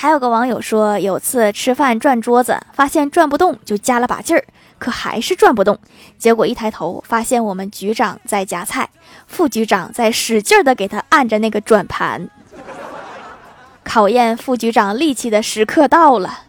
[0.00, 4.44] 还有个网友说，有次吃饭转桌子，发现转不动，就加了把劲儿，
[4.78, 5.76] 可还是转不动。
[6.16, 8.90] 结果一抬头，发现我们局长在夹菜，
[9.26, 12.30] 副局长在使劲的给他按着那个转盘。
[13.82, 16.42] 考验副局长力气的时刻到了。